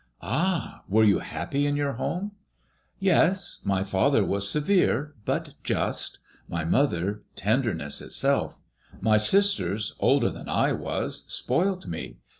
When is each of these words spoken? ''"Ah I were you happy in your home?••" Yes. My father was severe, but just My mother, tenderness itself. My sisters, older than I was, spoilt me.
''"Ah 0.39 0.77
I 0.77 0.81
were 0.89 1.03
you 1.03 1.19
happy 1.19 1.67
in 1.67 1.75
your 1.75 1.91
home?••" 1.93 2.23
Yes. 2.97 3.61
My 3.63 3.83
father 3.83 4.25
was 4.25 4.49
severe, 4.49 5.13
but 5.25 5.53
just 5.63 6.17
My 6.49 6.65
mother, 6.65 7.21
tenderness 7.35 8.01
itself. 8.01 8.57
My 8.99 9.19
sisters, 9.19 9.93
older 9.99 10.31
than 10.31 10.49
I 10.49 10.71
was, 10.71 11.23
spoilt 11.27 11.85
me. 11.85 12.17